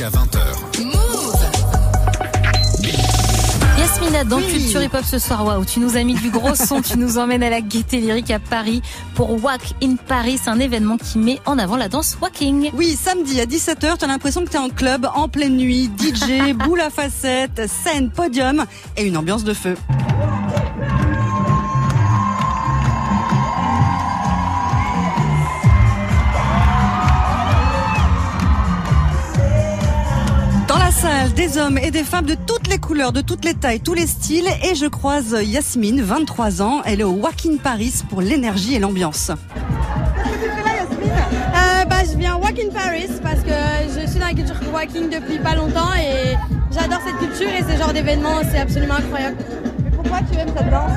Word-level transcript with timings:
jusqu'à 0.00 0.08
20h. 0.08 0.40
Yasmina, 3.78 4.24
dans 4.24 4.40
Culture 4.40 4.82
Hip 4.82 4.90
Hop 4.94 5.04
ce 5.04 5.18
soir, 5.18 5.44
waouh, 5.44 5.64
tu 5.64 5.80
nous 5.80 5.96
as 5.96 6.04
mis 6.04 6.14
du 6.14 6.30
gros 6.30 6.54
son, 6.54 6.80
tu 6.80 6.98
nous 6.98 7.18
emmènes 7.18 7.42
à 7.42 7.50
la 7.50 7.60
Gaieté 7.60 7.98
Lyrique 7.98 8.30
à 8.30 8.38
Paris 8.38 8.82
pour 9.14 9.42
Wack 9.42 9.74
in 9.82 9.96
Paris, 9.96 10.38
un 10.46 10.58
événement 10.58 10.96
qui 10.96 11.18
met 11.18 11.38
en 11.44 11.58
avant 11.58 11.76
la 11.76 11.88
danse 11.88 12.16
walking. 12.20 12.70
Oui, 12.74 12.96
samedi 12.98 13.40
à 13.40 13.46
17h, 13.46 13.98
tu 13.98 14.04
as 14.04 14.08
l'impression 14.08 14.44
que 14.44 14.50
tu 14.50 14.56
es 14.56 14.60
en 14.60 14.70
club, 14.70 15.06
en 15.14 15.28
pleine 15.28 15.56
nuit, 15.56 15.90
DJ, 15.98 16.54
boule 16.64 16.80
à 16.80 16.90
facettes, 16.90 17.62
scène, 17.68 18.10
podium 18.10 18.64
et 18.96 19.04
une 19.06 19.16
ambiance 19.16 19.44
de 19.44 19.54
feu. 19.54 19.74
Des 31.34 31.58
hommes 31.58 31.78
et 31.78 31.90
des 31.90 32.04
femmes 32.04 32.26
de 32.26 32.34
toutes 32.34 32.68
les 32.68 32.78
couleurs, 32.78 33.12
de 33.12 33.20
toutes 33.20 33.44
les 33.44 33.54
tailles, 33.54 33.80
tous 33.80 33.94
les 33.94 34.06
styles. 34.06 34.48
Et 34.64 34.74
je 34.74 34.86
croise 34.86 35.36
Yasmine, 35.42 36.00
23 36.00 36.62
ans. 36.62 36.82
Elle 36.84 37.00
est 37.00 37.04
au 37.04 37.12
Walking 37.12 37.58
Paris 37.58 38.02
pour 38.08 38.20
l'énergie 38.20 38.74
et 38.74 38.78
l'ambiance. 38.78 39.30
Qu'est-ce 40.24 40.36
que 40.36 40.44
tu 40.44 40.50
fais 40.50 40.64
là, 40.64 40.76
Yasmine 40.76 41.10
euh, 41.10 41.84
bah, 41.84 41.96
Je 42.10 42.18
viens 42.18 42.36
Walk 42.36 42.58
in 42.58 42.72
Paris 42.72 43.08
parce 43.22 43.40
que 43.40 43.50
je 43.94 44.10
suis 44.10 44.18
dans 44.18 44.26
la 44.26 44.34
culture 44.34 44.56
walking 44.72 45.10
depuis 45.10 45.38
pas 45.38 45.54
longtemps 45.54 45.94
et 45.94 46.36
j'adore 46.72 47.00
cette 47.04 47.18
culture 47.18 47.48
et 47.48 47.62
ce 47.70 47.78
genre 47.78 47.92
d'événement, 47.92 48.40
c'est 48.50 48.58
absolument 48.58 48.94
incroyable. 48.94 49.36
Mais 49.84 49.90
pourquoi 49.90 50.18
tu 50.30 50.38
aimes 50.38 50.52
cette 50.56 50.70
danse? 50.70 50.92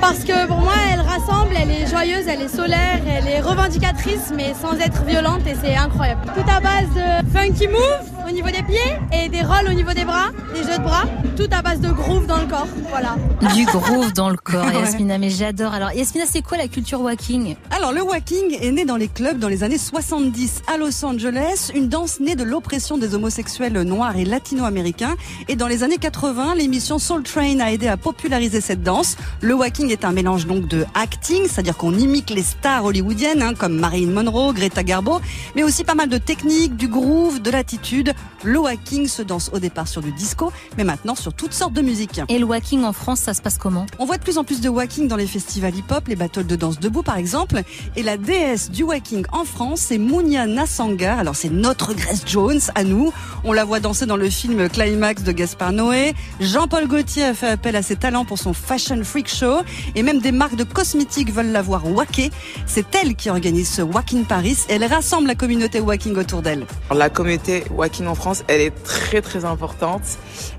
Parce 0.00 0.24
que 0.24 0.46
pour 0.46 0.58
moi, 0.58 0.74
elle 0.92 1.00
rassemble, 1.00 1.54
elle 1.60 1.70
est 1.70 1.86
joyeuse, 1.86 2.26
elle 2.26 2.42
est 2.42 2.54
solaire, 2.54 3.00
elle 3.06 3.28
est 3.28 3.40
revendicatrice, 3.40 4.32
mais 4.34 4.52
sans 4.60 4.74
être 4.78 5.04
violente 5.04 5.46
et 5.46 5.54
c'est 5.62 5.76
incroyable. 5.76 6.22
Tout 6.34 6.50
à 6.50 6.60
base 6.60 6.88
de 6.94 7.38
funky 7.38 7.68
move 7.68 8.21
au 8.32 8.34
niveau 8.34 8.48
des 8.48 8.62
pieds 8.62 8.98
et 9.12 9.28
des 9.28 9.42
rolls 9.42 9.68
au 9.68 9.74
niveau 9.74 9.92
des 9.92 10.06
bras, 10.06 10.30
des 10.62 10.72
jeux 10.72 10.78
de 10.78 10.82
bras, 10.82 11.04
tout 11.36 11.48
à 11.50 11.62
base 11.62 11.80
de 11.80 11.88
groove 11.88 12.26
dans 12.26 12.38
le 12.38 12.46
corps. 12.46 12.66
Voilà. 12.90 13.16
Du 13.54 13.64
groove 13.64 14.12
dans 14.12 14.30
le 14.30 14.36
corps, 14.36 14.70
Yasmina, 14.72 15.18
mais 15.18 15.30
j'adore. 15.30 15.72
Alors, 15.72 15.92
Yasmina, 15.92 16.26
c'est 16.26 16.42
quoi 16.42 16.58
la 16.58 16.68
culture 16.68 17.00
walking? 17.00 17.56
Alors, 17.70 17.92
le 17.92 18.02
walking 18.02 18.58
est 18.60 18.70
né 18.70 18.84
dans 18.84 18.96
les 18.96 19.08
clubs 19.08 19.38
dans 19.38 19.48
les 19.48 19.64
années 19.64 19.78
70 19.78 20.62
à 20.72 20.76
Los 20.76 21.04
Angeles, 21.04 21.70
une 21.74 21.88
danse 21.88 22.20
née 22.20 22.36
de 22.36 22.44
l'oppression 22.44 22.98
des 22.98 23.14
homosexuels 23.14 23.80
noirs 23.82 24.16
et 24.16 24.24
latino-américains. 24.24 25.16
Et 25.48 25.56
dans 25.56 25.66
les 25.66 25.82
années 25.82 25.98
80, 25.98 26.54
l'émission 26.54 26.98
Soul 26.98 27.22
Train 27.22 27.58
a 27.60 27.72
aidé 27.72 27.88
à 27.88 27.96
populariser 27.96 28.60
cette 28.60 28.82
danse. 28.82 29.16
Le 29.40 29.54
walking 29.54 29.90
est 29.90 30.04
un 30.04 30.12
mélange 30.12 30.46
donc 30.46 30.68
de 30.68 30.84
acting, 30.94 31.46
c'est-à-dire 31.48 31.76
qu'on 31.76 31.94
imite 31.94 32.30
les 32.30 32.42
stars 32.42 32.84
hollywoodiennes, 32.84 33.42
hein, 33.42 33.54
comme 33.54 33.78
Marilyn 33.78 34.12
Monroe, 34.12 34.52
Greta 34.52 34.82
Garbo, 34.82 35.20
mais 35.56 35.62
aussi 35.62 35.82
pas 35.82 35.94
mal 35.94 36.08
de 36.08 36.18
techniques, 36.18 36.76
du 36.76 36.88
groove, 36.88 37.40
de 37.40 37.50
l'attitude. 37.50 38.12
Le 38.44 38.58
walking 38.58 39.08
se 39.08 39.22
danse 39.22 39.50
au 39.52 39.58
départ 39.58 39.88
sur 39.88 40.02
du 40.02 40.12
disco, 40.12 40.51
mais 40.76 40.84
maintenant 40.84 41.14
sur 41.14 41.34
toutes 41.34 41.52
sortes 41.52 41.72
de 41.72 41.82
musiques. 41.82 42.20
Et 42.28 42.38
le 42.38 42.44
walking 42.44 42.84
en 42.84 42.92
France, 42.92 43.20
ça 43.20 43.34
se 43.34 43.42
passe 43.42 43.58
comment? 43.58 43.86
On 43.98 44.06
voit 44.06 44.18
de 44.18 44.22
plus 44.22 44.38
en 44.38 44.44
plus 44.44 44.60
de 44.60 44.68
walking 44.68 45.08
dans 45.08 45.16
les 45.16 45.26
festivals 45.26 45.74
hip-hop, 45.74 46.08
les 46.08 46.16
battles 46.16 46.46
de 46.46 46.56
danse 46.56 46.78
debout 46.80 47.02
par 47.02 47.16
exemple. 47.16 47.62
Et 47.96 48.02
la 48.02 48.16
déesse 48.16 48.70
du 48.70 48.82
walking 48.82 49.24
en 49.32 49.44
France, 49.44 49.80
c'est 49.88 49.98
Mounia 49.98 50.46
Nassangar. 50.46 51.18
Alors 51.18 51.36
c'est 51.36 51.50
notre 51.50 51.94
Grace 51.94 52.22
Jones 52.26 52.60
à 52.74 52.84
nous. 52.84 53.12
On 53.44 53.52
la 53.52 53.64
voit 53.64 53.80
danser 53.80 54.06
dans 54.06 54.16
le 54.16 54.30
film 54.30 54.68
Climax 54.68 55.22
de 55.22 55.32
Gaspard 55.32 55.72
Noé. 55.72 56.14
Jean-Paul 56.40 56.86
Gaultier 56.86 57.24
a 57.24 57.34
fait 57.34 57.48
appel 57.48 57.76
à 57.76 57.82
ses 57.82 57.96
talents 57.96 58.24
pour 58.24 58.38
son 58.38 58.52
Fashion 58.52 59.02
Freak 59.04 59.28
Show. 59.28 59.60
Et 59.94 60.02
même 60.02 60.20
des 60.20 60.32
marques 60.32 60.56
de 60.56 60.64
cosmétiques 60.64 61.32
veulent 61.32 61.52
la 61.52 61.62
voir 61.62 61.86
wacker. 61.86 62.30
C'est 62.66 62.94
elle 62.94 63.14
qui 63.14 63.30
organise 63.30 63.68
ce 63.68 63.82
Walking 63.82 64.24
Paris 64.24 64.58
et 64.68 64.74
elle 64.74 64.84
rassemble 64.84 65.26
la 65.26 65.34
communauté 65.34 65.80
walking 65.80 66.16
autour 66.16 66.42
d'elle. 66.42 66.66
La 66.94 67.10
communauté 67.10 67.64
walking 67.70 68.06
en 68.06 68.14
France, 68.14 68.44
elle 68.48 68.60
est 68.60 68.82
très 68.84 69.22
très 69.22 69.44
importante. 69.44 70.02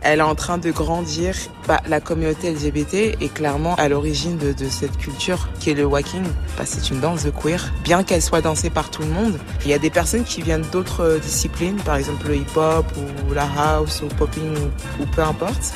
Elle 0.02 0.20
est 0.20 0.23
en 0.23 0.36
train 0.36 0.58
de 0.58 0.72
grandir. 0.72 1.36
Bah, 1.67 1.81
la 1.88 2.02
communauté 2.02 2.52
LGBT 2.52 3.17
est 3.22 3.34
clairement 3.34 3.76
à 3.76 3.88
l'origine 3.90 4.38
de, 4.38 4.53
cette 4.69 4.97
culture 4.97 5.50
qui 5.59 5.72
est 5.72 5.74
le 5.74 5.85
walking. 5.85 6.24
Bah, 6.57 6.63
c'est 6.66 6.90
une 6.90 7.00
danse 7.00 7.24
de 7.24 7.30
queer, 7.30 7.72
bien 7.84 8.03
qu'elle 8.03 8.22
soit 8.22 8.41
dansée 8.41 8.69
par 8.69 8.90
tout 8.90 9.02
le 9.02 9.09
monde. 9.09 9.40
Il 9.63 9.72
y 9.72 9.74
a 9.74 9.80
des 9.80 9.90
personnes 9.90 10.24
qui 10.24 10.41
viennent 10.41 10.66
d'autres 10.72 11.19
disciplines, 11.22 11.78
par 11.78 11.96
exemple 11.96 12.28
le 12.28 12.38
hip-hop 12.38 12.85
ou 12.97 13.34
la 13.34 13.47
house 13.57 14.02
ou 14.03 14.07
popping 14.16 14.56
ou, 15.00 15.06
peu 15.06 15.22
importe. 15.22 15.74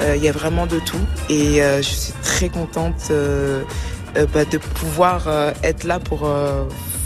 Euh, 0.00 0.16
il 0.16 0.24
y 0.24 0.28
a 0.28 0.32
vraiment 0.32 0.66
de 0.66 0.80
tout 0.80 0.98
et 1.28 1.62
euh, 1.62 1.76
je 1.76 1.88
suis 1.88 2.12
très 2.22 2.48
contente 2.48 3.12
euh, 4.16 4.26
bah, 4.32 4.44
de 4.44 4.58
pouvoir 4.58 5.24
euh, 5.26 5.52
être 5.64 5.82
là 5.82 5.98
pour 5.98 6.24
euh, 6.24 6.64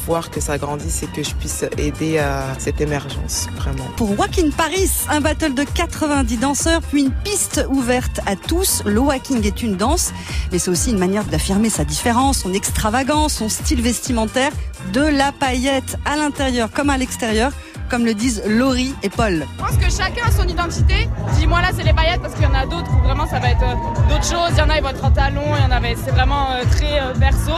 voir 0.08 0.30
que 0.30 0.40
ça 0.40 0.56
grandisse 0.56 1.02
et 1.02 1.06
que 1.06 1.22
je 1.22 1.34
puisse 1.34 1.66
aider 1.76 2.18
à 2.18 2.54
cette 2.58 2.80
émergence, 2.80 3.46
vraiment. 3.56 3.84
Pour 3.98 4.18
Walking 4.18 4.50
Paris, 4.52 4.90
un 5.10 5.20
battle 5.20 5.52
de 5.52 5.64
90 5.64 6.38
danseurs, 6.38 6.80
puis 6.80 7.02
une 7.02 7.10
piste 7.10 7.66
ouverte 7.68 8.18
à 8.24 8.34
tous. 8.34 8.82
Le 8.86 9.00
walking 9.00 9.46
est 9.46 9.62
une 9.62 9.76
danse, 9.76 10.14
mais 10.50 10.58
c'est 10.58 10.70
aussi 10.70 10.92
une 10.92 10.98
manière 10.98 11.24
d'affirmer 11.24 11.68
sa 11.68 11.84
différence, 11.84 12.38
son 12.38 12.54
extravagance, 12.54 13.34
son 13.34 13.50
style 13.50 13.82
vestimentaire, 13.82 14.50
de 14.94 15.02
la 15.02 15.30
paillette 15.30 15.98
à 16.06 16.16
l'intérieur 16.16 16.70
comme 16.72 16.88
à 16.88 16.96
l'extérieur 16.96 17.52
comme 17.90 18.04
le 18.04 18.14
disent 18.14 18.42
Laurie 18.46 18.94
et 19.02 19.08
Paul. 19.08 19.46
Je 19.56 19.62
pense 19.62 19.76
que 19.76 19.90
chacun 19.90 20.28
a 20.28 20.30
son 20.30 20.46
identité. 20.46 21.08
Dis-moi 21.38 21.62
là, 21.62 21.68
c'est 21.74 21.84
les 21.84 21.94
paillettes 21.94 22.20
parce 22.20 22.34
qu'il 22.34 22.44
y 22.44 22.46
en 22.46 22.54
a 22.54 22.66
d'autres 22.66 22.90
où 22.94 23.02
vraiment 23.02 23.26
ça 23.26 23.38
va 23.38 23.50
être 23.50 23.62
euh, 23.62 24.08
d'autres 24.10 24.24
choses. 24.24 24.52
Il 24.52 24.58
y 24.58 24.62
en 24.62 24.68
a, 24.68 24.76
ils 24.76 24.82
vont 24.82 24.90
être 24.90 25.04
en 25.04 25.10
talons, 25.10 25.56
il 25.56 25.62
y 25.62 25.66
en 25.66 25.70
a, 25.70 25.80
c'est 25.96 26.10
vraiment 26.10 26.50
euh, 26.50 26.64
très 26.70 27.00
euh, 27.00 27.14
perso. 27.18 27.52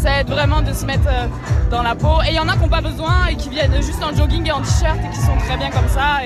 Ça 0.00 0.20
aide 0.20 0.28
vraiment 0.28 0.62
de 0.62 0.72
se 0.72 0.84
mettre 0.84 1.08
euh, 1.08 1.26
dans 1.70 1.82
la 1.82 1.94
peau. 1.94 2.22
Et 2.24 2.30
il 2.30 2.34
y 2.34 2.38
en 2.38 2.48
a 2.48 2.52
qui 2.52 2.60
n'ont 2.60 2.68
pas 2.68 2.80
besoin 2.80 3.26
et 3.30 3.36
qui 3.36 3.48
viennent 3.48 3.74
juste 3.76 4.02
en 4.02 4.14
jogging 4.14 4.46
et 4.46 4.52
en 4.52 4.60
t-shirt 4.60 4.96
et 5.04 5.10
qui 5.10 5.20
sont 5.20 5.36
très 5.46 5.56
bien 5.56 5.70
comme 5.70 5.88
ça. 5.88 6.20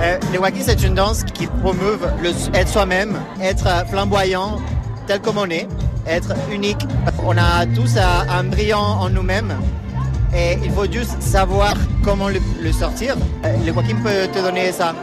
Euh, 0.00 0.18
le 0.32 0.38
walking, 0.40 0.62
c'est 0.64 0.82
une 0.82 0.94
danse 0.94 1.22
qui 1.22 1.46
promeuve 1.46 2.10
le, 2.20 2.30
être 2.54 2.68
soi-même, 2.68 3.16
être 3.40 3.86
flamboyant 3.88 4.58
tel 5.06 5.20
comme 5.20 5.38
on 5.38 5.48
est, 5.50 5.68
être 6.06 6.34
unique. 6.52 6.84
On 7.24 7.36
a 7.38 7.64
tous 7.66 7.96
un 7.96 8.44
brillant 8.44 8.80
en 8.80 9.08
nous-mêmes 9.08 9.54
et 10.34 10.58
il 10.64 10.70
faut 10.72 10.90
juste 10.90 11.22
savoir 11.22 11.74
comment 12.02 12.28
le, 12.28 12.72
sortir. 12.72 13.16
Le 13.64 13.70
walking 13.70 14.02
peut 14.02 14.26
te 14.32 14.40
donner 14.40 14.72
ça. 14.72 14.94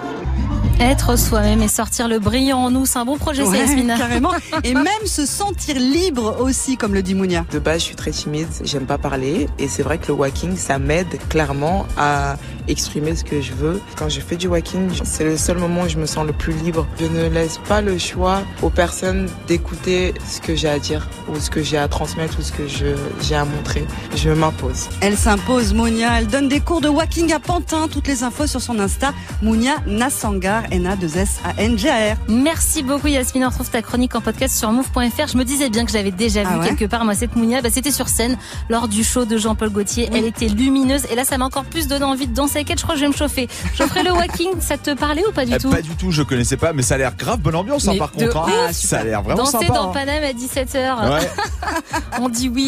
Être 0.79 1.17
soi-même 1.17 1.61
et 1.61 1.67
sortir 1.67 2.07
le 2.07 2.19
brillant 2.19 2.59
en 2.59 2.71
nous, 2.71 2.85
c'est 2.85 2.99
un 2.99 3.05
bon 3.05 3.17
projet, 3.17 3.43
ouais, 3.43 3.57
Yasmina. 3.57 3.97
Carrément. 3.97 4.31
Et 4.63 4.73
même 4.73 5.05
se 5.05 5.25
sentir 5.25 5.75
libre 5.75 6.37
aussi, 6.39 6.77
comme 6.77 6.93
le 6.93 7.03
dit 7.03 7.15
Mounia. 7.15 7.45
De 7.51 7.59
base, 7.59 7.81
je 7.81 7.85
suis 7.85 7.95
très 7.95 8.11
timide, 8.11 8.47
j'aime 8.63 8.85
pas 8.85 8.97
parler. 8.97 9.49
Et 9.59 9.67
c'est 9.67 9.83
vrai 9.83 9.97
que 9.97 10.07
le 10.07 10.13
walking, 10.13 10.55
ça 10.55 10.79
m'aide 10.79 11.19
clairement 11.27 11.85
à 11.97 12.37
exprimer 12.69 13.15
ce 13.15 13.23
que 13.23 13.41
je 13.41 13.53
veux. 13.53 13.81
Quand 13.97 14.09
je 14.09 14.19
fais 14.21 14.35
du 14.35 14.47
walking, 14.47 14.89
c'est 15.03 15.23
le 15.23 15.37
seul 15.37 15.57
moment 15.57 15.81
où 15.83 15.89
je 15.89 15.97
me 15.97 16.05
sens 16.05 16.25
le 16.25 16.33
plus 16.33 16.53
libre. 16.53 16.87
Je 16.99 17.05
ne 17.05 17.27
laisse 17.29 17.59
pas 17.67 17.81
le 17.81 17.97
choix 17.97 18.41
aux 18.61 18.69
personnes 18.69 19.27
d'écouter 19.47 20.13
ce 20.27 20.39
que 20.39 20.55
j'ai 20.55 20.69
à 20.69 20.79
dire 20.79 21.07
ou 21.27 21.39
ce 21.39 21.49
que 21.49 21.61
j'ai 21.63 21.77
à 21.77 21.87
transmettre 21.87 22.39
ou 22.39 22.41
ce 22.41 22.51
que 22.51 22.63
j'ai 22.67 23.35
à 23.35 23.45
montrer. 23.45 23.85
Je 24.15 24.29
m'impose. 24.29 24.89
Elle 25.01 25.17
s'impose, 25.17 25.73
Mounia. 25.73 26.19
Elle 26.19 26.27
donne 26.27 26.47
des 26.47 26.59
cours 26.59 26.81
de 26.81 26.87
walking 26.89 27.33
à 27.33 27.39
Pantin. 27.39 27.87
Toutes 27.87 28.07
les 28.07 28.23
infos 28.23 28.47
sur 28.47 28.61
son 28.61 28.79
Insta, 28.79 29.13
Mounia 29.41 29.75
Nassangar, 29.87 30.63
N-A-2-S-A-N-G-A-R. 30.71 32.17
Merci 32.27 32.83
beaucoup, 32.83 33.07
Yasmine. 33.07 33.45
On 33.45 33.49
retrouve 33.49 33.69
ta 33.69 33.81
chronique 33.81 34.15
en 34.15 34.21
podcast 34.21 34.55
sur 34.57 34.71
move.fr. 34.71 35.27
Je 35.31 35.37
me 35.37 35.43
disais 35.43 35.69
bien 35.69 35.85
que 35.85 35.91
j'avais 35.91 36.11
déjà 36.11 36.41
Ah 36.45 36.53
vu 36.53 36.59
ouais 36.59 36.67
quelque 36.67 36.85
part, 36.85 37.05
moi, 37.05 37.15
cette 37.15 37.35
Mounia. 37.35 37.61
Bah, 37.61 37.69
c'était 37.71 37.91
sur 37.91 38.07
scène 38.07 38.37
lors 38.69 38.87
du 38.87 39.03
show 39.03 39.25
de 39.25 39.37
Jean-Paul 39.37 39.69
Gaultier. 39.69 40.09
Elle 40.13 40.25
était 40.25 40.47
lumineuse. 40.47 41.05
Et 41.11 41.15
là, 41.15 41.23
ça 41.23 41.37
m'a 41.37 41.45
encore 41.45 41.65
plus 41.65 41.87
donné 41.87 42.05
envie 42.05 42.27
de 42.27 42.33
danser 42.33 42.58
Je 42.67 42.81
crois 42.83 42.95
que 42.95 42.99
je 42.99 43.05
vais 43.05 43.11
me 43.11 43.15
chauffer. 43.15 43.47
Je 43.75 43.83
ferai 43.83 44.03
le 44.03 44.11
walking. 44.11 44.59
Ça 44.59 44.77
te 44.77 44.91
parlait 44.93 45.23
ou 45.25 45.31
pas 45.31 45.45
du 45.45 45.53
Eh, 45.53 45.57
tout 45.59 45.69
Pas 45.69 45.81
du 45.81 45.95
tout, 45.95 46.11
je 46.11 46.23
connaissais 46.23 46.57
pas, 46.57 46.73
mais 46.73 46.81
ça 46.81 46.95
a 46.95 46.97
l'air 46.97 47.15
grave 47.15 47.39
bonne 47.39 47.55
ambiance 47.55 47.87
hein, 47.87 47.95
par 47.97 48.11
contre. 48.11 48.37
hein. 48.37 48.45
ouf. 48.69 48.71
ça 48.75 48.99
a 48.99 49.03
l'air 49.03 49.21
vraiment 49.21 49.43
Danser 49.43 49.59
sympa. 49.65 49.73
dans 49.73 49.89
hein. 49.89 49.93
Paname 49.93 50.23
à 50.23 50.31
17h. 50.31 51.11
Ouais. 51.13 51.29
On 52.21 52.29
dit 52.29 52.49
oui. 52.49 52.67